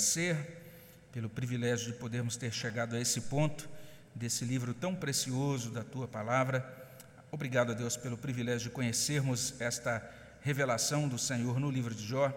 [0.00, 0.34] agradecer
[1.12, 3.68] pelo privilégio de podermos ter chegado a esse ponto
[4.14, 6.64] desse livro tão precioso da tua palavra.
[7.30, 10.02] Obrigado a Deus pelo privilégio de conhecermos esta
[10.40, 12.30] revelação do Senhor no livro de Jó.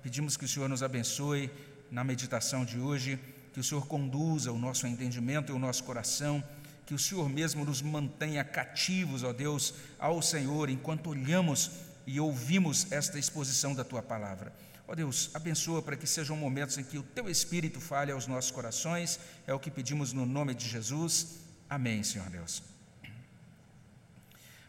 [0.00, 1.50] Pedimos que o Senhor nos abençoe
[1.90, 3.18] na meditação de hoje,
[3.52, 6.42] que o Senhor conduza o nosso entendimento e o nosso coração,
[6.86, 11.72] que o Senhor mesmo nos mantenha cativos, ó Deus, ao Senhor, enquanto olhamos
[12.06, 14.52] e ouvimos esta exposição da tua palavra.
[14.90, 18.50] Ó Deus, abençoa para que sejam momentos em que o teu Espírito fale aos nossos
[18.50, 21.40] corações, é o que pedimos no nome de Jesus.
[21.68, 22.62] Amém, Senhor Deus.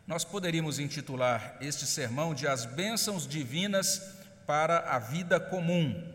[0.05, 4.02] Nós poderíamos intitular este sermão de As Bênçãos Divinas
[4.45, 6.05] para a Vida Comum.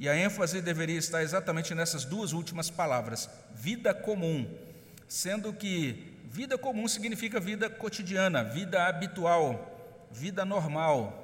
[0.00, 4.50] E a ênfase deveria estar exatamente nessas duas últimas palavras, vida comum,
[5.06, 11.23] sendo que vida comum significa vida cotidiana, vida habitual, vida normal.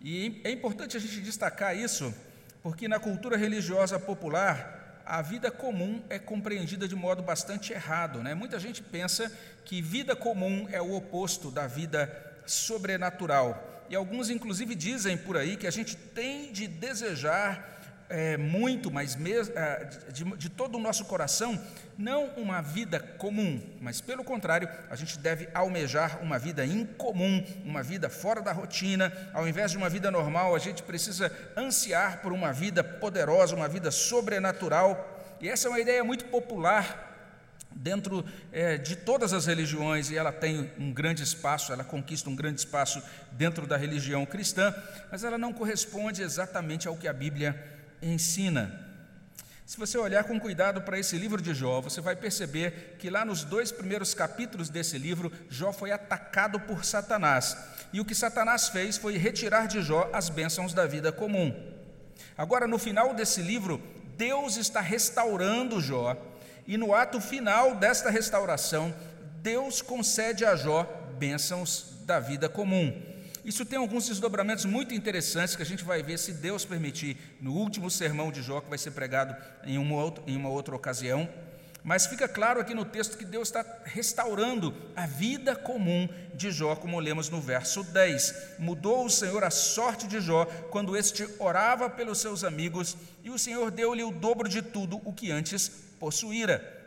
[0.00, 2.14] E é importante a gente destacar isso,
[2.62, 8.22] porque na cultura religiosa popular, a vida comum é compreendida de modo bastante errado.
[8.22, 8.34] Né?
[8.34, 9.32] Muita gente pensa
[9.64, 12.10] que vida comum é o oposto da vida
[12.46, 13.86] sobrenatural.
[13.88, 17.77] E alguns, inclusive, dizem por aí que a gente tem de desejar
[18.08, 19.16] é, muito, mas
[19.54, 21.60] é, de, de, todo o nosso coração,
[21.96, 27.82] não uma vida comum, mas pelo contrário, a gente deve almejar uma vida incomum, uma
[27.82, 29.12] vida fora da rotina.
[29.32, 33.68] Ao invés de uma vida normal, a gente precisa ansiar por uma vida poderosa, uma
[33.68, 35.16] vida sobrenatural.
[35.40, 37.06] E essa é uma ideia muito popular
[37.70, 42.34] dentro é, de todas as religiões, e ela tem um grande espaço, ela conquista um
[42.34, 44.74] grande espaço dentro da religião cristã,
[45.10, 48.86] mas ela não corresponde exatamente ao que a Bíblia ensina.
[49.68, 53.22] Se você olhar com cuidado para esse livro de Jó, você vai perceber que lá
[53.22, 57.54] nos dois primeiros capítulos desse livro, Jó foi atacado por Satanás.
[57.92, 61.54] E o que Satanás fez foi retirar de Jó as bênçãos da vida comum.
[62.36, 63.78] Agora, no final desse livro,
[64.16, 66.16] Deus está restaurando Jó,
[66.66, 68.94] e no ato final desta restauração,
[69.42, 70.84] Deus concede a Jó
[71.18, 73.17] bênçãos da vida comum.
[73.48, 77.54] Isso tem alguns desdobramentos muito interessantes que a gente vai ver, se Deus permitir, no
[77.54, 81.26] último sermão de Jó, que vai ser pregado em uma, outra, em uma outra ocasião.
[81.82, 86.76] Mas fica claro aqui no texto que Deus está restaurando a vida comum de Jó,
[86.76, 88.58] como lemos no verso 10.
[88.58, 93.38] Mudou o Senhor a sorte de Jó quando este orava pelos seus amigos, e o
[93.38, 96.77] Senhor deu-lhe o dobro de tudo o que antes possuíra.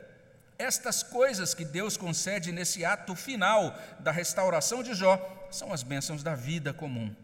[0.61, 5.17] Estas coisas que Deus concede nesse ato final da restauração de Jó
[5.49, 7.15] são as bênçãos da vida comum.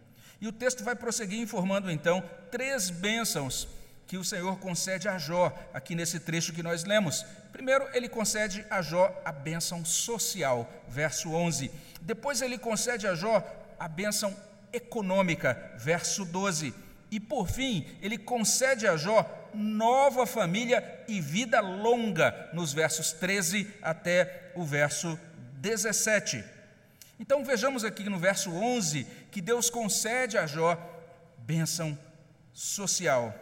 [0.41, 3.67] E o texto vai prosseguir informando então três bênçãos
[4.07, 7.23] que o Senhor concede a Jó, aqui nesse trecho que nós lemos.
[7.51, 11.69] Primeiro, ele concede a Jó a bênção social, verso 11.
[12.01, 13.45] Depois, ele concede a Jó
[13.79, 14.35] a bênção
[14.73, 16.73] econômica, verso 12.
[17.09, 23.73] E por fim, ele concede a Jó nova família e vida longa, nos versos 13
[23.81, 25.17] até o verso
[25.53, 26.43] 17.
[27.19, 30.77] Então vejamos aqui no verso 11 que Deus concede a Jó
[31.39, 31.97] bênção
[32.53, 33.33] social.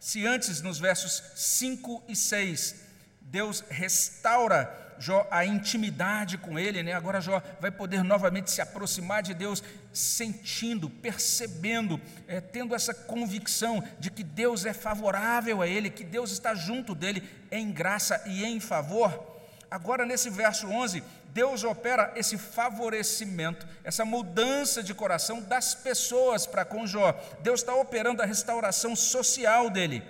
[0.00, 2.74] Se antes, nos versos 5 e 6,
[3.20, 6.92] Deus restaura Jó a intimidade com ele, né?
[6.92, 9.60] agora Jó vai poder novamente se aproximar de Deus,
[9.92, 16.30] sentindo, percebendo, é, tendo essa convicção de que Deus é favorável a ele, que Deus
[16.30, 19.40] está junto dele em graça e em favor.
[19.68, 26.64] Agora, nesse verso 11, Deus opera esse favorecimento, essa mudança de coração das pessoas para
[26.64, 27.12] com Jó.
[27.40, 30.00] Deus está operando a restauração social dele.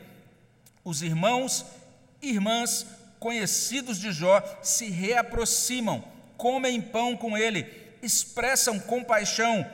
[0.85, 1.65] Os irmãos
[2.21, 2.85] e irmãs
[3.23, 6.03] conhecidos de Jó se reaproximam,
[6.37, 7.65] comem pão com ele,
[8.03, 9.65] expressam compaixão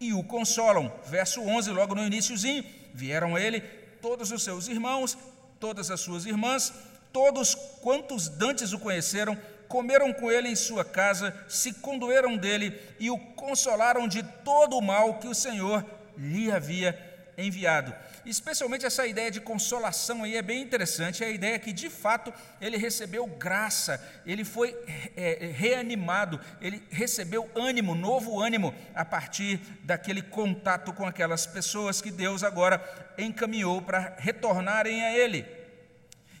[0.00, 0.92] e o consolam.
[1.06, 3.60] Verso 11, logo no iníciozinho, vieram a ele
[4.02, 5.16] todos os seus irmãos,
[5.60, 6.72] todas as suas irmãs,
[7.12, 9.38] todos quantos dantes o conheceram,
[9.68, 14.82] comeram com ele em sua casa, se condoeram dele e o consolaram de todo o
[14.82, 15.86] mal que o Senhor
[16.18, 17.05] lhe havia
[17.38, 17.94] enviado.
[18.24, 22.32] Especialmente essa ideia de consolação aí é bem interessante, é a ideia que de fato
[22.60, 24.76] ele recebeu graça, ele foi
[25.16, 32.10] é, reanimado, ele recebeu ânimo, novo ânimo, a partir daquele contato com aquelas pessoas que
[32.10, 32.82] Deus agora
[33.18, 35.46] encaminhou para retornarem a ele.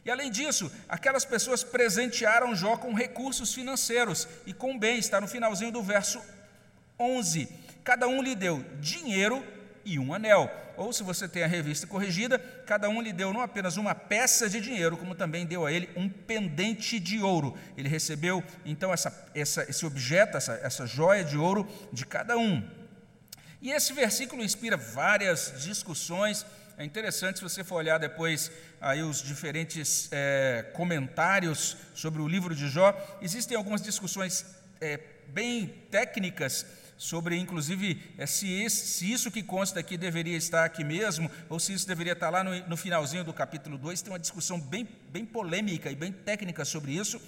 [0.04, 5.26] E além disso, aquelas pessoas presentearam Jó com recursos financeiros e com bens, está no
[5.26, 6.22] finalzinho do verso
[6.98, 7.48] 11.
[7.82, 9.44] Cada um lhe deu dinheiro
[9.86, 10.50] e um anel.
[10.76, 14.50] Ou, se você tem a revista corrigida, cada um lhe deu não apenas uma peça
[14.50, 17.56] de dinheiro, como também deu a ele um pendente de ouro.
[17.78, 22.68] Ele recebeu, então, essa, essa, esse objeto, essa, essa joia de ouro de cada um.
[23.62, 26.44] E esse versículo inspira várias discussões
[26.78, 32.54] É interessante se você for olhar depois aí os diferentes é, comentários sobre o livro
[32.54, 34.44] de Jó, existem algumas discussões
[34.78, 36.66] é, bem técnicas
[36.96, 41.60] sobre, inclusive, é, se, esse, se, isso que consta aqui deveria estar aqui mesmo, ou
[41.60, 44.02] se isso deveria estar lá no, no finalzinho do capítulo 2.
[44.02, 47.20] Tem uma discussão bem, bem polêmica e bem técnica sobre isso.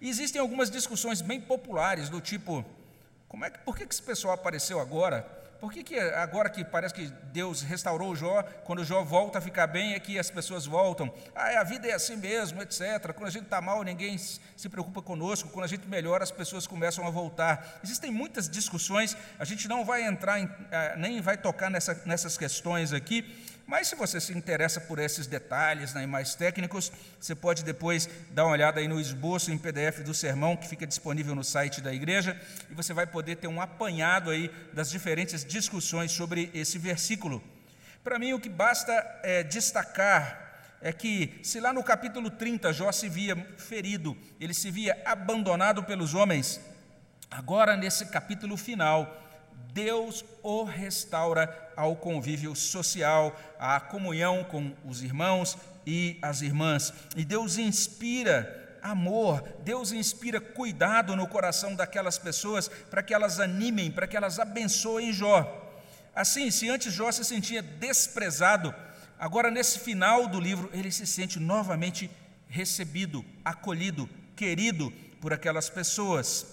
[0.00, 2.64] E existem algumas discussões bem populares, do tipo:
[3.28, 5.44] como é que, por que esse pessoal apareceu agora?
[5.64, 9.66] Por que, que agora que parece que Deus restaurou Jó, quando Jó volta a ficar
[9.66, 11.10] bem, é que as pessoas voltam?
[11.34, 13.14] Ah, a vida é assim mesmo, etc.
[13.14, 15.48] Quando a gente está mal, ninguém se preocupa conosco.
[15.48, 17.80] Quando a gente melhora, as pessoas começam a voltar.
[17.82, 22.36] Existem muitas discussões, a gente não vai entrar, em, ah, nem vai tocar nessa, nessas
[22.36, 23.22] questões aqui,
[23.66, 28.44] mas se você se interessa por esses detalhes né, mais técnicos, você pode depois dar
[28.44, 31.92] uma olhada aí no esboço em PDF do sermão que fica disponível no site da
[31.92, 32.38] igreja
[32.70, 37.42] e você vai poder ter um apanhado aí das diferentes discussões sobre esse versículo.
[38.02, 40.44] Para mim, o que basta é destacar
[40.82, 45.82] é que, se lá no capítulo 30 Jó se via ferido, ele se via abandonado
[45.82, 46.60] pelos homens,
[47.30, 49.22] agora nesse capítulo final,
[49.72, 51.46] Deus o restaura
[51.76, 55.56] ao convívio social, à comunhão com os irmãos
[55.86, 56.92] e as irmãs.
[57.16, 63.90] E Deus inspira amor, Deus inspira cuidado no coração daquelas pessoas para que elas animem,
[63.90, 65.62] para que elas abençoem Jó.
[66.14, 68.74] Assim, se antes Jó se sentia desprezado,
[69.18, 72.10] agora nesse final do livro ele se sente novamente
[72.46, 76.46] recebido, acolhido, querido por aquelas pessoas.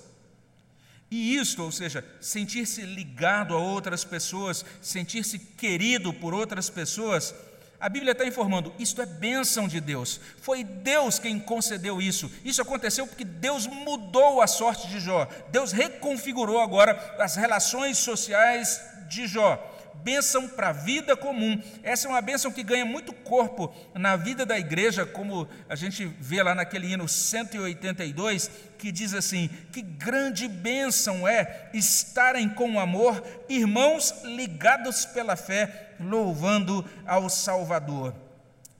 [1.12, 7.36] E isto, ou seja, sentir-se ligado a outras pessoas, sentir-se querido por outras pessoas,
[7.81, 10.22] a Bíblia está informando, isto é bênção de Deus.
[10.42, 12.31] Foi Deus quem concedeu isso.
[12.46, 15.28] Isso aconteceu porque Deus mudou a sorte de Jó.
[15.52, 21.62] Deus reconfigurou agora as relações sociais de Jó bênção para a vida comum.
[21.84, 26.06] Essa é uma bênção que ganha muito corpo na vida da igreja, como a gente
[26.20, 33.24] vê lá naquele hino 182, que diz assim: Que grande bênção é estarem com amor,
[33.48, 38.14] irmãos ligados pela fé, louvando ao Salvador.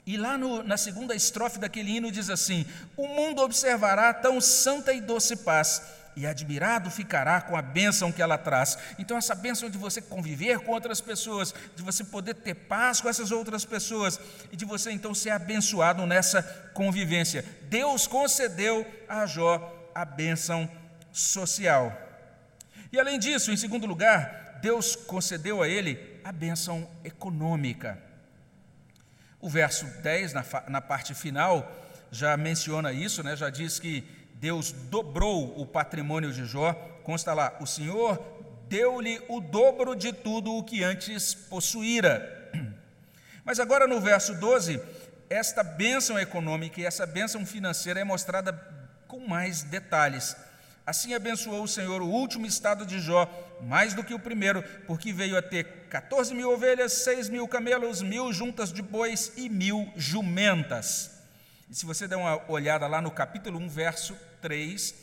[0.06, 2.66] E lá no, na segunda estrofe daquele hino diz assim:
[2.98, 5.82] O mundo observará tão santa e doce paz
[6.16, 8.78] e admirado ficará com a bênção que ela traz.
[9.00, 13.10] Então, essa bênção de você conviver com outras pessoas, de você poder ter paz com
[13.10, 14.20] essas outras pessoas
[14.52, 16.44] e de você então ser abençoado nessa
[16.74, 17.46] convivência.
[17.64, 20.70] Deus concedeu a Jó a bênção
[21.12, 21.96] social.
[22.92, 27.98] E além disso, em segundo lugar, Deus concedeu a ele a bênção econômica.
[29.40, 31.70] O verso 10, na, na parte final,
[32.12, 33.36] já menciona isso, né?
[33.36, 34.08] já diz que
[34.42, 36.74] Deus dobrou o patrimônio de Jó,
[37.04, 38.20] consta lá: o Senhor
[38.68, 42.50] deu-lhe o dobro de tudo o que antes possuíra.
[43.46, 44.82] Mas agora no verso 12,
[45.30, 48.52] esta bênção econômica e essa bênção financeira é mostrada
[49.08, 50.36] com mais detalhes.
[50.88, 53.30] Assim abençoou o Senhor o último estado de Jó,
[53.62, 58.02] mais do que o primeiro, porque veio a ter 14 mil ovelhas, 6 mil camelos,
[58.02, 61.12] mil juntas de bois e mil jumentas.
[61.70, 64.94] E se você der uma olhada lá no capítulo 1, verso 3,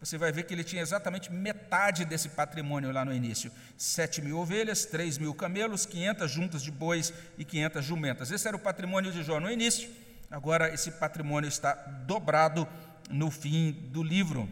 [0.00, 4.38] você vai ver que ele tinha exatamente metade desse patrimônio lá no início: 7 mil
[4.38, 8.30] ovelhas, 3 mil camelos, 500 juntas de bois e 500 jumentas.
[8.30, 9.90] Esse era o patrimônio de Jó no início,
[10.30, 11.72] agora esse patrimônio está
[12.06, 12.68] dobrado
[13.10, 14.48] no fim do livro.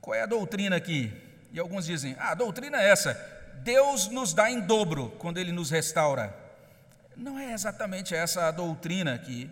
[0.00, 1.12] Qual é a doutrina aqui?
[1.52, 3.14] E alguns dizem: ah, a doutrina é essa,
[3.62, 6.34] Deus nos dá em dobro quando ele nos restaura.
[7.16, 9.48] Não é exatamente essa a doutrina aqui.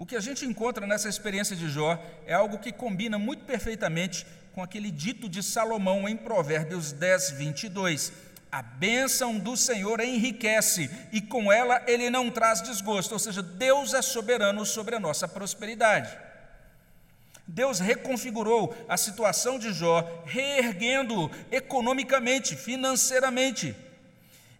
[0.00, 4.26] O que a gente encontra nessa experiência de Jó é algo que combina muito perfeitamente
[4.54, 8.10] com aquele dito de Salomão em Provérbios 10, 22.
[8.50, 13.92] A bênção do Senhor enriquece e com ela ele não traz desgosto, ou seja, Deus
[13.92, 16.10] é soberano sobre a nossa prosperidade.
[17.46, 23.76] Deus reconfigurou a situação de Jó, reerguendo-o economicamente, financeiramente.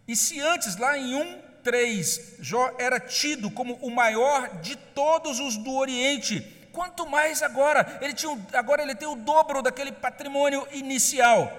[0.07, 5.39] E se antes, lá em 1 3, Jó era tido como o maior de todos
[5.39, 6.41] os do Oriente.
[6.71, 11.51] Quanto mais agora, ele tinha, agora ele tem o dobro daquele patrimônio inicial.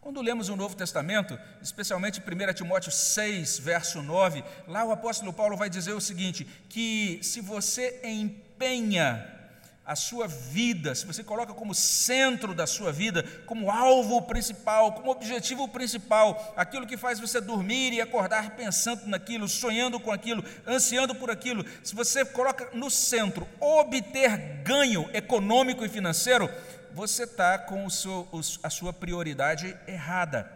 [0.00, 5.56] Quando lemos o Novo Testamento, especialmente 1 Timóteo 6, verso 9, lá o apóstolo Paulo
[5.56, 9.37] vai dizer o seguinte: que se você empenha
[9.88, 15.10] a sua vida, se você coloca como centro da sua vida, como alvo principal, como
[15.10, 21.14] objetivo principal, aquilo que faz você dormir e acordar pensando naquilo, sonhando com aquilo, ansiando
[21.14, 26.50] por aquilo, se você coloca no centro obter ganho econômico e financeiro,
[26.92, 28.28] você está com seu,
[28.62, 30.52] a sua prioridade errada.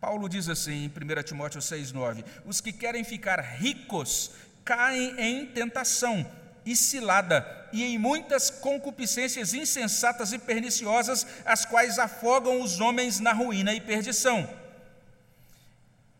[0.00, 4.30] Paulo diz assim em 1 Timóteo 6,9: Os que querem ficar ricos
[4.64, 6.24] caem em tentação
[6.66, 13.32] e cilada, e em muitas concupiscências insensatas e perniciosas, as quais afogam os homens na
[13.32, 14.48] ruína e perdição.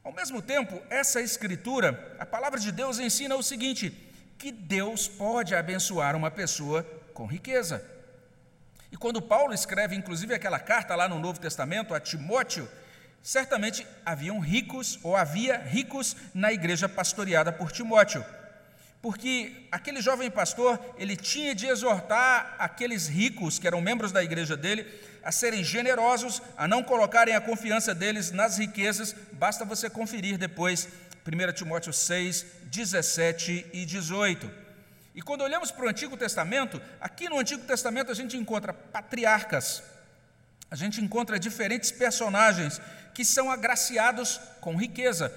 [0.04, 3.90] Ao mesmo tempo, essa escritura, a palavra de Deus ensina o seguinte:
[4.38, 7.84] que Deus pode abençoar uma pessoa com riqueza.
[8.92, 12.68] E quando Paulo escreve, inclusive, aquela carta lá no Novo Testamento a Timóteo,
[13.20, 18.24] certamente haviam ricos ou havia ricos na igreja pastoreada por Timóteo
[19.06, 24.56] porque aquele jovem pastor, ele tinha de exortar aqueles ricos que eram membros da igreja
[24.56, 24.84] dele
[25.22, 29.14] a serem generosos, a não colocarem a confiança deles nas riquezas.
[29.30, 30.88] Basta você conferir depois
[31.24, 34.50] 1 Timóteo 6, 17 e 18.
[35.14, 39.84] E quando olhamos para o Antigo Testamento, aqui no Antigo Testamento a gente encontra patriarcas,
[40.68, 42.80] a gente encontra diferentes personagens
[43.14, 45.32] que são agraciados com riqueza,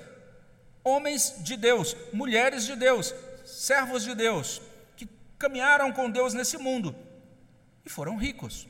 [0.83, 3.13] homens de Deus, mulheres de Deus,
[3.49, 4.61] servos de Deus
[4.95, 6.95] que caminharam com Deus nesse mundo
[7.85, 8.67] e foram ricos.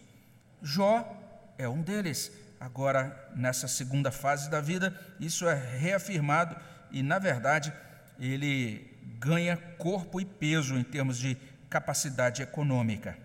[0.61, 1.05] Jó
[1.57, 2.31] é um deles.
[2.59, 6.55] Agora, nessa segunda fase da vida, isso é reafirmado
[6.91, 7.71] e, na verdade,
[8.19, 11.37] ele ganha corpo e peso em termos de
[11.69, 13.17] capacidade econômica.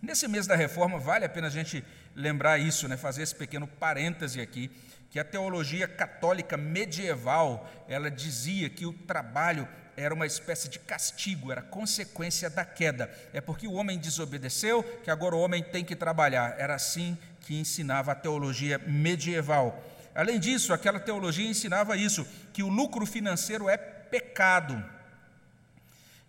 [0.00, 2.96] Nesse mês da reforma, vale a pena a gente lembrar isso, né?
[2.96, 4.70] fazer esse pequeno parêntese aqui,
[5.10, 9.66] que a teologia católica medieval, ela dizia que o trabalho
[9.98, 13.10] era uma espécie de castigo, era consequência da queda.
[13.32, 16.54] É porque o homem desobedeceu que agora o homem tem que trabalhar.
[16.58, 19.82] Era assim que ensinava a teologia medieval.
[20.14, 24.82] Além disso, aquela teologia ensinava isso, que o lucro financeiro é pecado.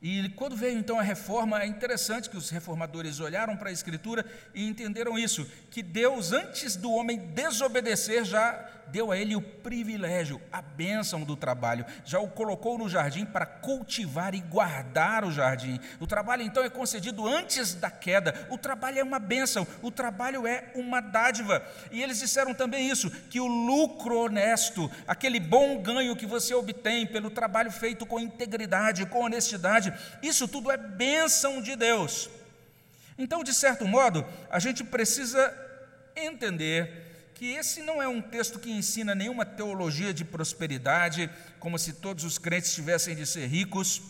[0.01, 4.25] E quando veio então a reforma, é interessante que os reformadores olharam para a Escritura
[4.53, 10.41] e entenderam isso, que Deus, antes do homem desobedecer, já deu a ele o privilégio,
[10.51, 15.79] a bênção do trabalho, já o colocou no jardim para cultivar e guardar o jardim.
[15.99, 20.45] O trabalho então é concedido antes da queda, o trabalho é uma bênção, o trabalho
[20.47, 21.65] é uma dádiva.
[21.91, 27.05] E eles disseram também isso, que o lucro honesto, aquele bom ganho que você obtém
[27.05, 32.29] pelo trabalho feito com integridade, com honestidade, isso tudo é bênção de Deus.
[33.17, 35.53] Então, de certo modo, a gente precisa
[36.15, 37.08] entender
[37.39, 42.25] que esse não é um texto que ensina nenhuma teologia de prosperidade, como se todos
[42.25, 44.01] os crentes tivessem de ser ricos,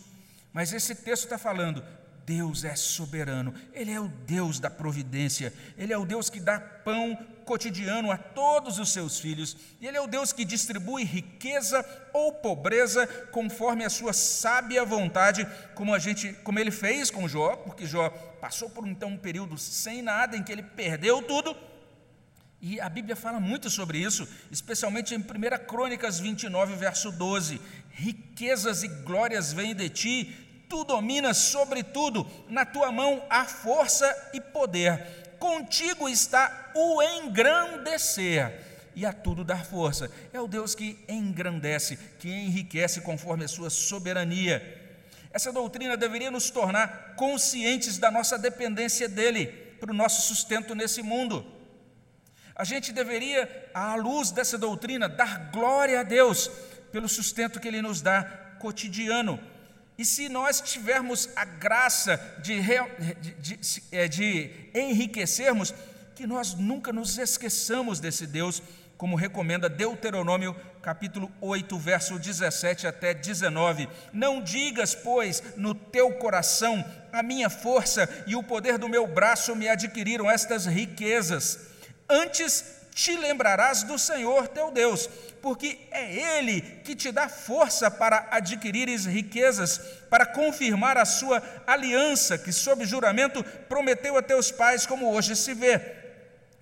[0.52, 1.86] mas esse texto está falando:
[2.26, 6.60] Deus é soberano, Ele é o Deus da providência, Ele é o Deus que dá
[6.60, 11.86] pão cotidiano a todos os seus filhos, e Ele é o Deus que distribui riqueza
[12.12, 17.58] ou pobreza conforme a sua sábia vontade, como a gente, como Ele fez com Jó,
[17.58, 18.10] porque Jó
[18.42, 21.56] passou por então um período sem nada, em que ele perdeu tudo
[22.62, 25.24] e a Bíblia fala muito sobre isso, especialmente em 1
[25.66, 27.62] Crônicas 29, verso 12:
[27.92, 34.14] Riquezas e glórias vêm de ti, tu dominas sobre tudo, na tua mão há força
[34.34, 40.12] e poder, contigo está o engrandecer e a tudo dar força.
[40.34, 44.78] É o Deus que engrandece, que enriquece conforme a sua soberania.
[45.32, 49.48] Essa doutrina deveria nos tornar conscientes da nossa dependência dele
[49.80, 51.59] para o nosso sustento nesse mundo.
[52.60, 56.52] A gente deveria, à luz dessa doutrina, dar glória a Deus
[56.92, 58.22] pelo sustento que Ele nos dá
[58.60, 59.40] cotidiano.
[59.98, 62.62] E se nós tivermos a graça de,
[63.22, 65.74] de, de, é, de enriquecermos,
[66.14, 68.62] que nós nunca nos esqueçamos desse Deus,
[68.98, 73.88] como recomenda Deuteronômio capítulo 8, verso 17 até 19.
[74.12, 79.56] Não digas, pois, no teu coração, a minha força e o poder do meu braço
[79.56, 81.70] me adquiriram estas riquezas
[82.10, 85.08] Antes te lembrarás do Senhor teu Deus,
[85.42, 92.38] porque é Ele que te dá força para adquirires riquezas, para confirmar a sua aliança,
[92.38, 96.00] que sob juramento prometeu a teus pais, como hoje se vê.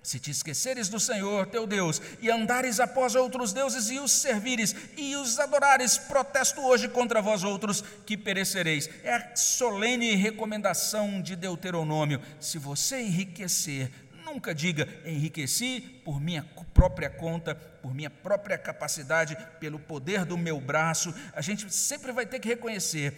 [0.00, 4.74] Se te esqueceres do Senhor teu Deus e andares após outros deuses e os servires
[4.96, 8.88] e os adorares, protesto hoje contra vós outros que perecereis.
[9.02, 12.22] É a solene recomendação de Deuteronômio.
[12.40, 13.90] Se você enriquecer,
[14.30, 16.44] Nunca diga enriqueci por minha
[16.74, 21.14] própria conta, por minha própria capacidade, pelo poder do meu braço.
[21.32, 23.14] A gente sempre vai ter que reconhecer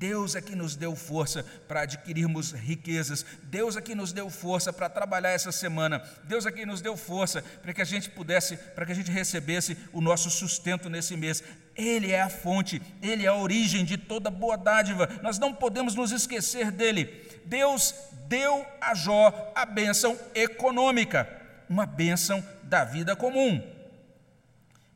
[0.00, 3.22] Deus é que nos deu força para adquirirmos riquezas.
[3.42, 6.02] Deus é que nos deu força para trabalhar essa semana.
[6.24, 9.10] Deus é que nos deu força para que a gente pudesse, para que a gente
[9.10, 11.44] recebesse o nosso sustento nesse mês.
[11.76, 15.06] Ele é a fonte, ele é a origem de toda boa dádiva.
[15.22, 17.29] Nós não podemos nos esquecer dele.
[17.50, 17.92] Deus
[18.28, 21.28] deu a Jó a bênção econômica,
[21.68, 23.60] uma bênção da vida comum.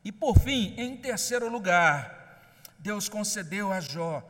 [0.05, 4.23] E por fim, em terceiro lugar, Deus concedeu a Jó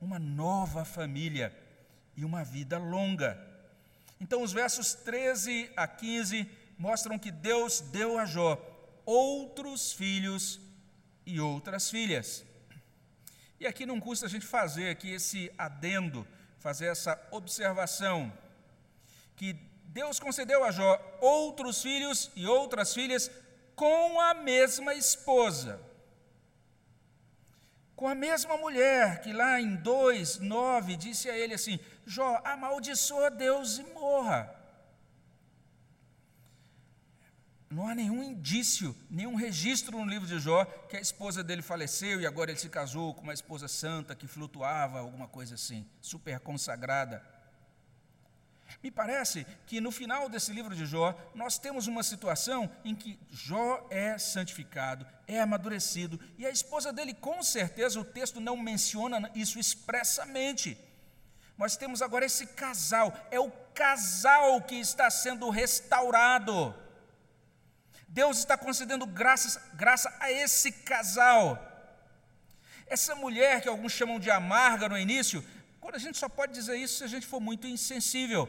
[0.00, 1.52] uma nova família
[2.16, 3.36] e uma vida longa.
[4.20, 6.48] Então, os versos 13 a 15
[6.78, 8.60] mostram que Deus deu a Jó
[9.04, 10.60] outros filhos
[11.26, 12.44] e outras filhas.
[13.58, 16.24] E aqui não custa a gente fazer aqui esse adendo,
[16.62, 18.32] fazer essa observação,
[19.34, 19.52] que
[19.86, 23.28] Deus concedeu a Jó outros filhos e outras filhas
[23.74, 25.80] com a mesma esposa.
[27.96, 33.28] Com a mesma mulher que lá em 2, 9 disse a ele assim: Jó, amaldiçoa
[33.28, 34.61] Deus e morra.
[37.72, 42.20] Não há nenhum indício, nenhum registro no livro de Jó que a esposa dele faleceu
[42.20, 46.38] e agora ele se casou com uma esposa santa que flutuava, alguma coisa assim, super
[46.40, 47.24] consagrada.
[48.82, 53.18] Me parece que no final desse livro de Jó, nós temos uma situação em que
[53.30, 59.30] Jó é santificado, é amadurecido, e a esposa dele, com certeza, o texto não menciona
[59.34, 60.76] isso expressamente.
[61.56, 66.74] Nós temos agora esse casal, é o casal que está sendo restaurado.
[68.12, 71.58] Deus está concedendo graças, graça a esse casal.
[72.86, 75.42] Essa mulher que alguns chamam de amarga no início,
[75.80, 78.46] quando a gente só pode dizer isso se a gente for muito insensível.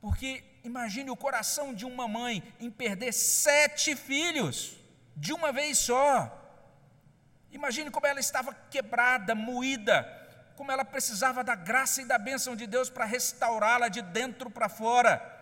[0.00, 4.74] Porque imagine o coração de uma mãe em perder sete filhos
[5.14, 6.10] de uma vez só.
[7.50, 10.02] Imagine como ela estava quebrada, moída,
[10.56, 14.70] como ela precisava da graça e da bênção de Deus para restaurá-la de dentro para
[14.70, 15.41] fora.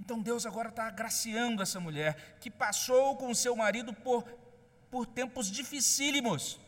[0.00, 4.24] Então Deus agora está agraciando essa mulher que passou com seu marido por,
[4.90, 6.58] por tempos dificílimos.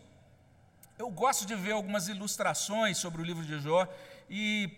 [0.99, 3.89] Eu gosto de ver algumas ilustrações sobre o livro de Jó
[4.29, 4.71] e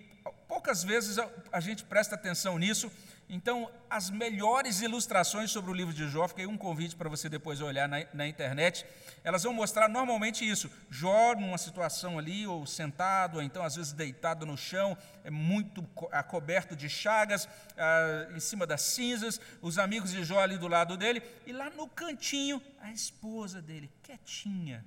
[0.46, 1.18] poucas vezes
[1.50, 2.92] a gente presta atenção nisso.
[3.28, 7.60] Então, as melhores ilustrações sobre o livro de Jó, fiquei um convite para você depois
[7.60, 8.84] olhar na, na, internet,
[9.24, 13.92] elas vão mostrar normalmente isso: Jó numa situação ali, ou sentado, ou então às vezes
[13.92, 15.82] deitado no chão, é muito
[16.28, 20.96] coberto de chagas, ah, em cima das cinzas, os amigos de Jó ali do lado
[20.96, 24.84] dele, e lá no cantinho, a esposa dele, quietinha.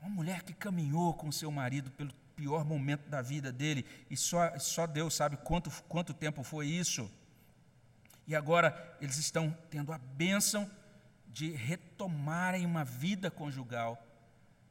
[0.00, 4.58] Uma mulher que caminhou com seu marido pelo pior momento da vida dele, e só,
[4.58, 7.10] só Deus sabe quanto, quanto tempo foi isso.
[8.26, 10.70] E agora eles estão tendo a bênção
[11.28, 14.02] de retomarem uma vida conjugal,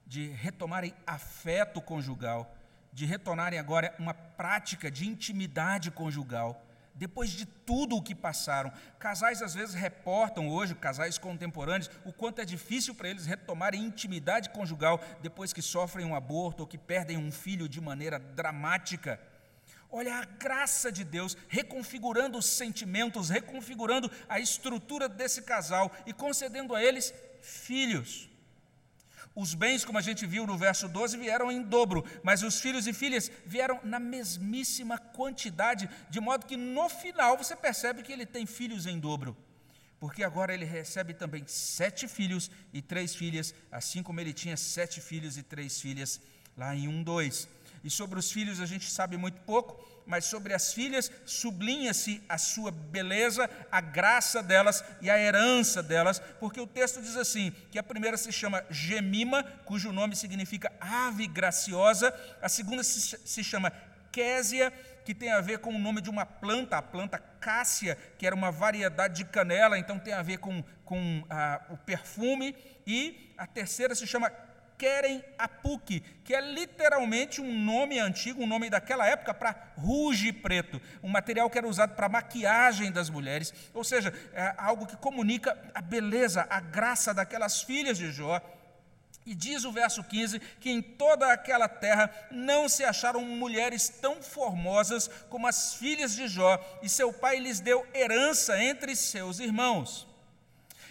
[0.07, 2.55] de retomarem afeto conjugal,
[2.91, 6.65] de retornarem agora uma prática de intimidade conjugal
[6.99, 8.71] depois de tudo o que passaram.
[8.99, 14.49] Casais às vezes reportam hoje, casais contemporâneos, o quanto é difícil para eles retomarem intimidade
[14.49, 19.17] conjugal depois que sofrem um aborto ou que perdem um filho de maneira dramática.
[19.89, 26.75] Olha a graça de Deus reconfigurando os sentimentos, reconfigurando a estrutura desse casal e concedendo
[26.75, 28.29] a eles filhos.
[29.41, 32.87] Os bens, como a gente viu no verso 12, vieram em dobro, mas os filhos
[32.87, 38.25] e filhas vieram na mesmíssima quantidade, de modo que no final você percebe que ele
[38.25, 39.37] tem filhos em dobro.
[39.97, 44.99] Porque agora ele recebe também sete filhos e três filhas, assim como ele tinha sete
[44.99, 46.19] filhos e três filhas
[46.57, 47.47] lá em 1, 2.
[47.83, 52.37] E sobre os filhos a gente sabe muito pouco, mas sobre as filhas sublinha-se a
[52.37, 57.77] sua beleza, a graça delas e a herança delas, porque o texto diz assim: que
[57.77, 63.71] a primeira se chama Gemima, cujo nome significa ave graciosa, a segunda se, chama
[64.11, 64.71] Késia,
[65.05, 68.35] que tem a ver com o nome de uma planta, a planta cássia, que era
[68.35, 73.45] uma variedade de canela, então tem a ver com, com ah, o perfume, e a
[73.45, 74.31] terceira se chama
[74.79, 80.31] querem a PUC, que é literalmente um nome antigo, um nome daquela época para ruge
[80.31, 84.95] preto, um material que era usado para maquiagem das mulheres, ou seja, é algo que
[84.95, 88.41] comunica a beleza, a graça daquelas filhas de Jó.
[89.25, 94.23] E diz o verso 15 que em toda aquela terra não se acharam mulheres tão
[94.23, 100.08] formosas como as filhas de Jó, e seu pai lhes deu herança entre seus irmãos.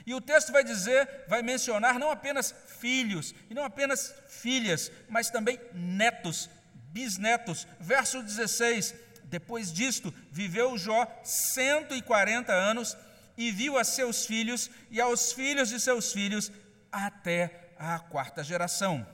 [0.09, 5.29] E o texto vai dizer, vai mencionar não apenas filhos, e não apenas filhas, mas
[5.29, 6.49] também netos,
[6.95, 7.69] bisnetos.
[7.79, 8.95] Verso 16:
[9.25, 12.97] Depois disto, viveu Jó 140 anos
[13.37, 16.51] e viu a seus filhos e aos filhos de seus filhos
[16.91, 19.07] até a quarta geração.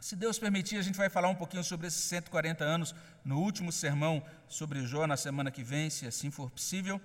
[0.00, 3.70] Se Deus permitir, a gente vai falar um pouquinho sobre esses 140 anos no último
[3.70, 6.98] sermão sobre Jó na semana que vem, se assim for possível.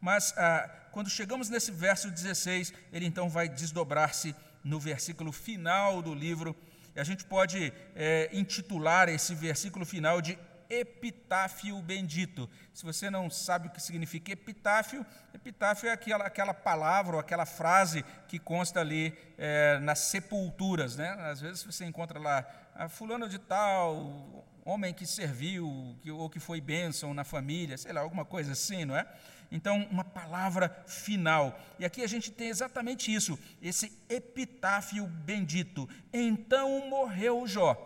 [0.00, 6.14] Mas ah, quando chegamos nesse verso 16, ele então vai desdobrar-se no versículo final do
[6.14, 6.56] livro.
[6.94, 10.38] E a gente pode é, intitular esse versículo final de
[10.70, 12.48] epitáfio bendito.
[12.74, 17.46] Se você não sabe o que significa epitáfio, epitáfio é aquela, aquela palavra ou aquela
[17.46, 20.96] frase que consta ali é, nas sepulturas.
[20.96, 21.10] Né?
[21.20, 26.38] Às vezes você encontra lá, ah, fulano de tal, homem que serviu, que, ou que
[26.38, 29.06] foi bênção na família, sei lá, alguma coisa assim, não é?
[29.50, 31.58] Então, uma palavra final.
[31.78, 35.88] E aqui a gente tem exatamente isso, esse epitáfio bendito.
[36.12, 37.76] Então morreu Jó,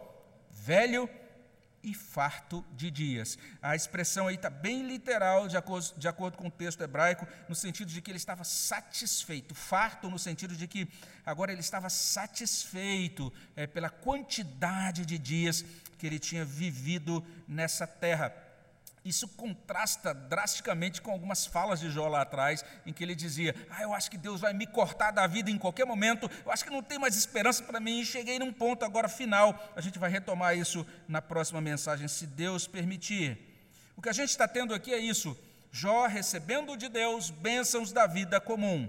[0.51, 1.09] velho
[1.83, 3.37] e farto de dias.
[3.61, 7.55] A expressão aí está bem literal, de acordo, de acordo com o texto hebraico, no
[7.55, 10.88] sentido de que ele estava satisfeito, farto no sentido de que
[11.27, 15.64] agora ele estava satisfeito é, pela quantidade de dias
[15.98, 18.33] que ele tinha vivido nessa terra.
[19.04, 23.82] Isso contrasta drasticamente com algumas falas de Jó lá atrás, em que ele dizia: Ah,
[23.82, 26.70] eu acho que Deus vai me cortar da vida em qualquer momento, eu acho que
[26.70, 29.72] não tem mais esperança para mim, e cheguei num ponto agora final.
[29.74, 33.36] A gente vai retomar isso na próxima mensagem, se Deus permitir.
[33.96, 35.36] O que a gente está tendo aqui é isso:
[35.72, 38.88] Jó recebendo de Deus bênçãos da vida comum.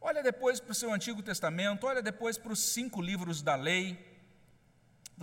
[0.00, 4.11] Olha depois para o seu Antigo Testamento, olha depois para os cinco livros da lei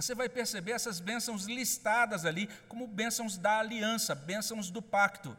[0.01, 5.35] você vai perceber essas bênçãos listadas ali como bênçãos da aliança, bênçãos do pacto.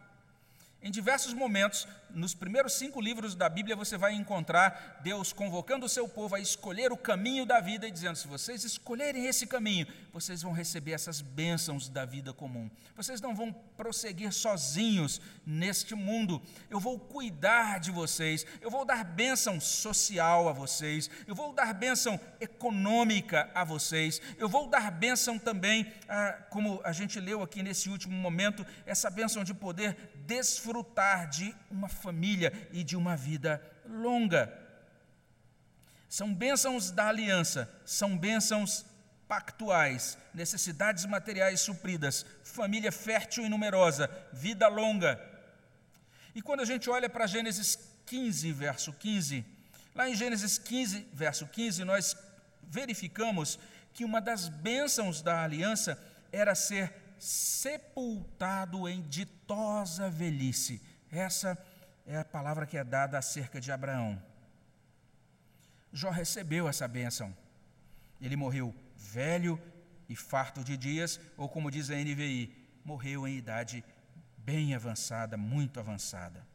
[0.82, 5.88] Em diversos momentos, nos primeiros cinco livros da Bíblia, você vai encontrar Deus convocando o
[5.88, 9.86] seu povo a escolher o caminho da vida e dizendo: se vocês escolherem esse caminho,
[10.12, 12.70] vocês vão receber essas bênçãos da vida comum.
[12.96, 16.42] Vocês não vão prosseguir sozinhos neste mundo.
[16.68, 21.72] Eu vou cuidar de vocês, eu vou dar bênção social a vocês, eu vou dar
[21.72, 27.62] bênção econômica a vocês, eu vou dar bênção também, a, como a gente leu aqui
[27.62, 29.96] nesse último momento, essa bênção de poder
[30.26, 34.52] desfrutar de uma família e de uma vida longa.
[36.08, 38.84] São bênçãos da aliança, são bênçãos
[39.28, 45.20] pactuais, necessidades materiais supridas, família fértil e numerosa, vida longa.
[46.34, 49.44] E quando a gente olha para Gênesis 15, verso 15,
[49.94, 52.16] lá em Gênesis 15, verso 15, nós
[52.62, 53.58] verificamos
[53.94, 55.96] que uma das bênçãos da aliança
[56.32, 60.80] era ser sepultado em ditosa velhice.
[61.10, 61.56] Essa
[62.06, 64.20] é a palavra que é dada acerca de Abraão.
[65.92, 67.34] Jó recebeu essa bênção.
[68.20, 69.60] Ele morreu velho
[70.08, 73.84] e farto de dias, ou como diz a NVI, morreu em idade
[74.38, 76.46] bem avançada, muito avançada.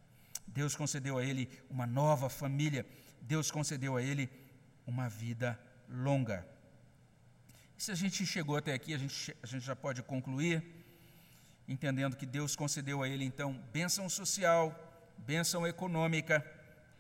[0.48, 2.86] Deus concedeu a ele uma nova família,
[3.22, 4.30] Deus concedeu a ele
[4.86, 6.46] uma vida longa.
[7.78, 10.64] Se a gente chegou até aqui, a gente, a gente já pode concluir,
[11.68, 14.85] entendendo que Deus concedeu a ele, então, bênção social,
[15.18, 16.46] bênção econômica,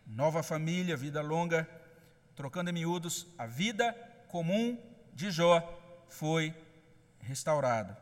[0.05, 1.67] nova família, vida longa,
[2.35, 3.93] trocando em miúdos, a vida
[4.27, 4.77] comum
[5.13, 5.61] de Jó
[6.07, 6.53] foi
[7.19, 7.97] restaurada.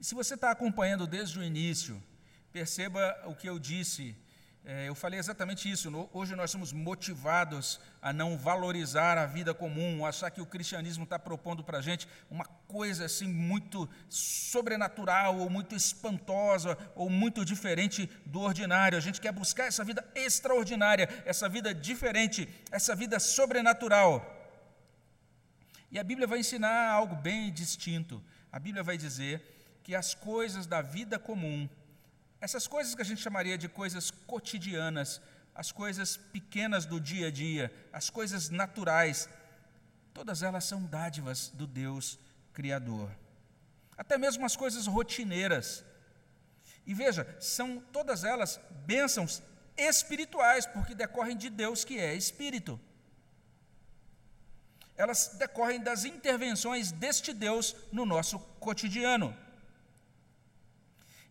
[0.00, 2.02] Se você está acompanhando desde o início,
[2.52, 4.16] perceba o que eu disse
[4.62, 5.90] é, eu falei exatamente isso.
[6.12, 11.18] Hoje nós somos motivados a não valorizar a vida comum, achar que o cristianismo está
[11.18, 18.08] propondo para a gente uma coisa assim muito sobrenatural, ou muito espantosa, ou muito diferente
[18.26, 18.98] do ordinário.
[18.98, 24.36] A gente quer buscar essa vida extraordinária, essa vida diferente, essa vida sobrenatural.
[25.90, 28.22] E a Bíblia vai ensinar algo bem distinto.
[28.52, 31.68] A Bíblia vai dizer que as coisas da vida comum
[32.40, 35.20] essas coisas que a gente chamaria de coisas cotidianas,
[35.54, 39.28] as coisas pequenas do dia a dia, as coisas naturais,
[40.14, 42.18] todas elas são dádivas do Deus
[42.52, 43.10] Criador.
[43.96, 45.84] Até mesmo as coisas rotineiras.
[46.86, 49.42] E veja, são todas elas bênçãos
[49.76, 52.80] espirituais, porque decorrem de Deus que é Espírito.
[54.96, 59.36] Elas decorrem das intervenções deste Deus no nosso cotidiano.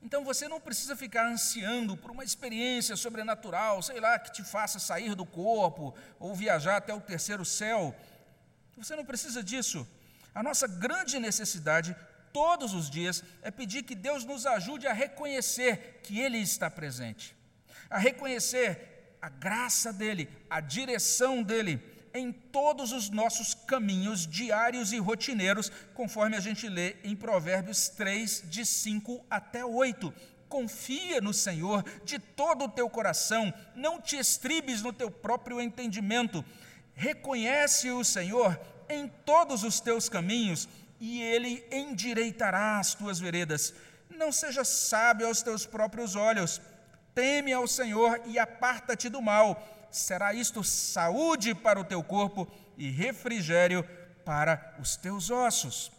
[0.02, 4.80] Então você não precisa ficar ansiando por uma experiência sobrenatural, sei lá, que te faça
[4.80, 7.94] sair do corpo ou viajar até o terceiro céu.
[8.78, 9.86] Você não precisa disso.
[10.34, 11.96] A nossa grande necessidade
[12.32, 17.36] todos os dias é pedir que Deus nos ajude a reconhecer que Ele está presente,
[17.90, 24.98] a reconhecer a graça dEle, a direção dEle em todos os nossos caminhos diários e
[24.98, 30.14] rotineiros, conforme a gente lê em Provérbios 3, de 5 até 8.
[30.48, 36.44] Confia no Senhor de todo o teu coração, não te estribes no teu próprio entendimento.
[36.94, 40.68] Reconhece o Senhor em todos os teus caminhos
[41.00, 43.74] e ele endireitará as tuas veredas.
[44.10, 46.60] Não seja sábio aos teus próprios olhos.
[47.16, 52.48] Teme ao Senhor e aparta-te do mal será isto saúde para o teu corpo
[52.78, 53.84] e refrigério
[54.26, 55.92] para os teus ossos.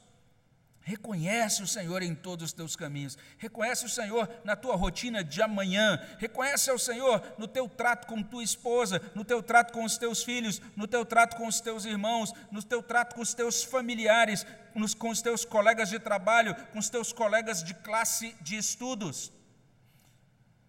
[0.83, 3.17] Reconhece o Senhor em todos os teus caminhos.
[3.39, 6.01] Reconhece o Senhor na tua rotina de amanhã.
[6.19, 10.25] Reconhece o Senhor no teu trato com tua esposa, no teu trato com os teus
[10.25, 14.47] filhos, no teu trato com os teus irmãos, no teu trato com os teus familiares,
[14.75, 19.31] nos, com os teus colegas de trabalho, com os teus colegas de classe de estudos.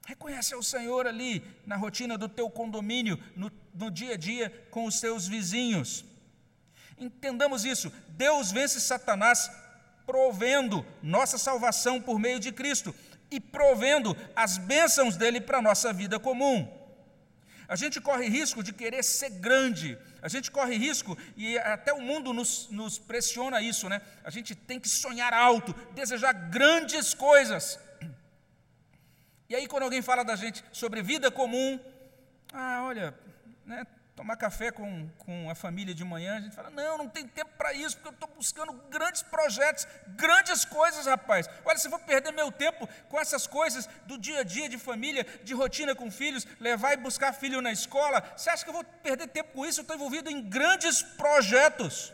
[0.06, 4.86] Reconhece o Senhor ali na rotina do teu condomínio, no, no dia a dia com
[4.86, 6.04] os teus vizinhos.
[6.98, 7.92] Entendamos isso.
[8.10, 9.52] Deus vence Satanás
[10.06, 12.94] provendo nossa salvação por meio de Cristo
[13.30, 16.82] e provendo as bênçãos dele para a nossa vida comum.
[17.68, 22.02] A gente corre risco de querer ser grande, a gente corre risco, e até o
[22.02, 24.02] mundo nos, nos pressiona isso, né?
[24.26, 27.80] A gente tem que sonhar alto, desejar grandes coisas.
[29.52, 31.78] E aí, quando alguém fala da gente sobre vida comum,
[32.54, 33.14] ah, olha,
[33.66, 33.86] né,
[34.16, 37.52] tomar café com, com a família de manhã, a gente fala: não, não tem tempo
[37.58, 39.86] para isso, porque eu estou buscando grandes projetos,
[40.16, 41.50] grandes coisas, rapaz.
[41.66, 44.78] Olha, se eu vou perder meu tempo com essas coisas do dia a dia de
[44.78, 48.74] família, de rotina com filhos, levar e buscar filho na escola, você acha que eu
[48.76, 49.82] vou perder tempo com isso?
[49.82, 52.14] Eu estou envolvido em grandes projetos.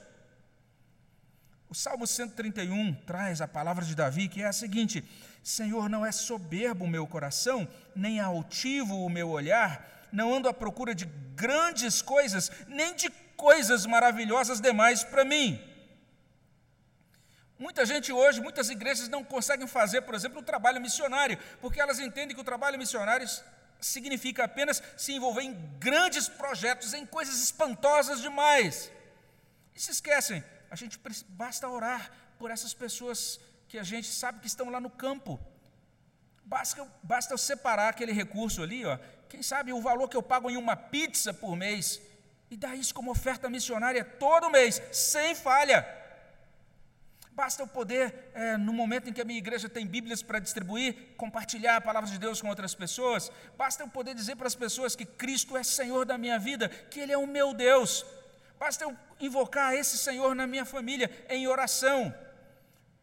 [1.69, 5.07] O Salmo 131 traz a palavra de Davi, que é a seguinte:
[5.43, 10.53] Senhor, não é soberbo o meu coração, nem altivo o meu olhar não ando à
[10.53, 15.61] procura de grandes coisas, nem de coisas maravilhosas demais para mim.
[17.59, 21.99] Muita gente hoje, muitas igrejas não conseguem fazer, por exemplo, o trabalho missionário, porque elas
[21.99, 23.27] entendem que o trabalho missionário
[23.79, 28.91] significa apenas se envolver em grandes projetos, em coisas espantosas demais.
[29.75, 34.47] E se esquecem, a gente basta orar por essas pessoas que a gente sabe que
[34.47, 35.39] estão lá no campo.
[36.43, 40.49] Basta, basta eu separar aquele recurso ali, ó, quem sabe o valor que eu pago
[40.49, 42.01] em uma pizza por mês,
[42.49, 45.85] e dar isso como oferta missionária todo mês, sem falha.
[47.33, 51.13] Basta eu poder, é, no momento em que a minha igreja tem Bíblias para distribuir,
[51.17, 53.31] compartilhar a palavra de Deus com outras pessoas.
[53.55, 56.99] Basta eu poder dizer para as pessoas que Cristo é Senhor da minha vida, que
[56.99, 58.03] Ele é o meu Deus.
[58.57, 62.11] Basta eu invocar esse Senhor na minha família em oração.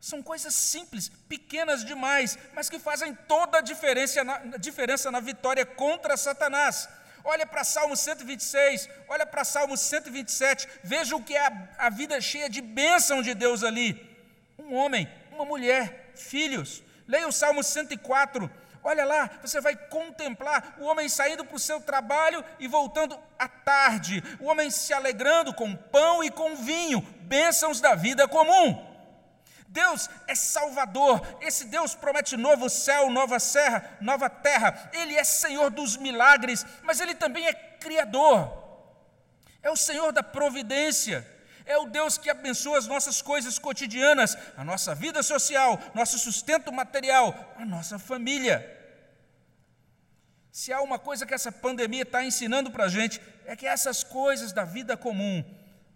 [0.05, 5.65] São coisas simples, pequenas demais, mas que fazem toda a diferença na, diferença na vitória
[5.65, 6.87] contra Satanás.
[7.25, 12.21] Olha para Salmo 126, olha para Salmo 127, veja o que é a, a vida
[12.21, 14.15] cheia de bênção de Deus ali.
[14.59, 16.83] Um homem, uma mulher, filhos.
[17.09, 18.51] Leia o Salmo 104,
[18.83, 23.49] olha lá, você vai contemplar o homem saindo para o seu trabalho e voltando à
[23.49, 28.94] tarde, o homem se alegrando com pão e com vinho, bênçãos da vida comum.
[29.75, 34.89] Deus é Salvador, esse Deus promete novo céu, nova serra, nova terra.
[34.93, 38.39] Ele é Senhor dos milagres, mas Ele também é Criador.
[39.61, 41.27] É o Senhor da providência.
[41.67, 46.73] É o Deus que abençoa as nossas coisas cotidianas, a nossa vida social, nosso sustento
[46.73, 48.59] material, a nossa família.
[50.53, 54.05] Se há uma coisa que essa pandemia está ensinando para a gente, é que essas
[54.05, 55.43] coisas da vida comum,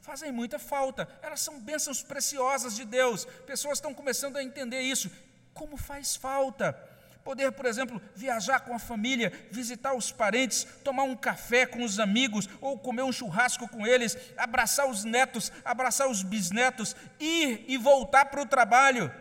[0.00, 1.08] fazem muita falta.
[1.22, 3.24] Elas são bênçãos preciosas de Deus.
[3.46, 5.10] Pessoas estão começando a entender isso.
[5.52, 6.88] Como faz falta
[7.28, 12.00] poder, por exemplo, viajar com a família, visitar os parentes, tomar um café com os
[12.00, 17.76] amigos ou comer um churrasco com eles, abraçar os netos, abraçar os bisnetos, ir e
[17.76, 19.14] voltar para o trabalho.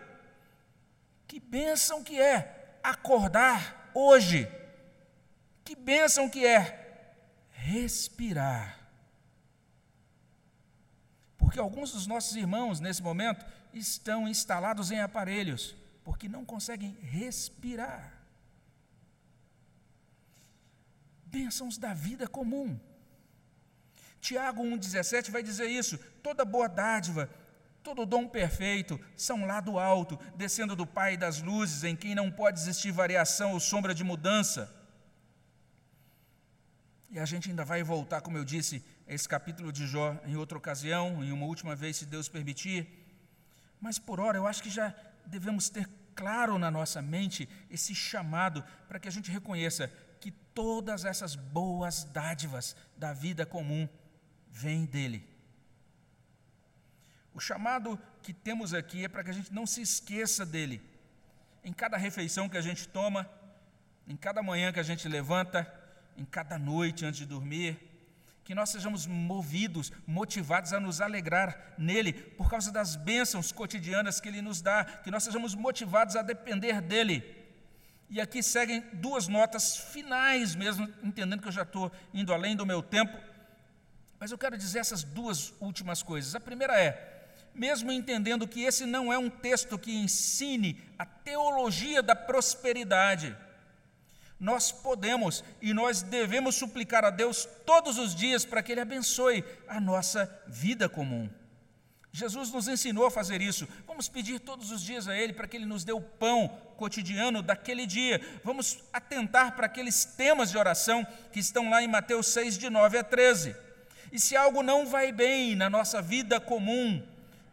[1.27, 4.49] Que bênção que é acordar hoje.
[5.65, 7.09] Que bênção que é
[7.51, 8.76] respirar.
[11.47, 18.12] Porque alguns dos nossos irmãos, nesse momento, estão instalados em aparelhos, porque não conseguem respirar.
[21.25, 22.77] Bênçãos da vida comum.
[24.19, 27.29] Tiago 1,17 vai dizer isso: toda boa dádiva,
[27.81, 32.29] todo dom perfeito são lá do alto, descendo do Pai das luzes, em quem não
[32.29, 34.69] pode existir variação ou sombra de mudança.
[37.10, 40.58] E a gente ainda vai voltar, como eu disse, esse capítulo de Jó em outra
[40.58, 42.88] ocasião, em uma última vez, se Deus permitir.
[43.80, 44.93] Mas por hora, eu acho que já
[45.26, 51.06] devemos ter claro na nossa mente esse chamado para que a gente reconheça que todas
[51.06, 53.88] essas boas dádivas da vida comum
[54.50, 55.38] vêm dele.
[57.34, 60.82] O chamado que temos aqui é para que a gente não se esqueça dele.
[61.63, 63.30] Em cada refeição que a gente toma,
[64.08, 65.72] em cada manhã que a gente levanta,
[66.17, 67.80] em cada noite antes de dormir,
[68.43, 74.30] que nós sejamos movidos, motivados a nos alegrar nele, por causa das bênçãos cotidianas que
[74.30, 77.36] ele nos dá, que nós sejamos motivados a depender dele.
[78.10, 82.65] E aqui seguem duas notas finais, mesmo entendendo que eu já estou indo além do
[82.65, 83.17] meu tempo.
[84.17, 86.34] Mas eu quero dizer essas duas últimas coisas.
[86.34, 87.17] A primeira é,
[87.53, 93.36] mesmo entendendo que esse não é um texto que ensine a teologia da prosperidade,
[94.39, 99.43] nós podemos e nós devemos suplicar a Deus todos os dias para que Ele abençoe
[99.67, 101.30] a nossa vida comum.
[102.12, 103.67] Jesus nos ensinou a fazer isso.
[103.86, 107.41] Vamos pedir todos os dias a Ele para que Ele nos dê o pão cotidiano
[107.41, 108.19] daquele dia.
[108.43, 112.97] Vamos atentar para aqueles temas de oração que estão lá em Mateus 6, de 9
[112.97, 113.56] a 13.
[114.12, 117.04] E se algo não vai bem na nossa vida comum,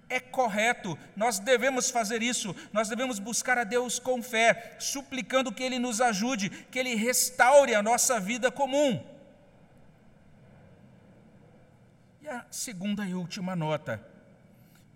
[0.09, 5.63] é correto, nós devemos fazer isso, nós devemos buscar a Deus com fé, suplicando que
[5.63, 9.05] Ele nos ajude, que Ele restaure a nossa vida comum.
[12.23, 14.05] E a segunda e última nota,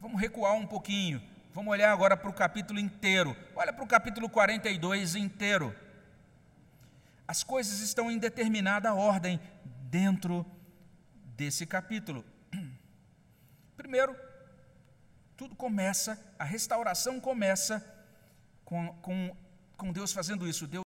[0.01, 4.29] vamos recuar um pouquinho, vamos olhar agora para o capítulo inteiro, olha para o capítulo
[4.29, 5.75] 42 inteiro.
[7.27, 9.39] As coisas estão em determinada ordem
[9.91, 10.47] dentro
[11.37, 12.25] desse capítulo.
[13.77, 14.17] Primeiro,
[15.39, 17.75] tudo começa, a restauração começa
[18.65, 19.37] com, com,
[19.77, 20.67] com Deus fazendo isso.
[20.67, 20.88] Deus